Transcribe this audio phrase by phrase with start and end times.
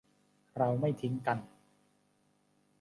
[0.57, 1.37] เราไม่ทิ้งกัน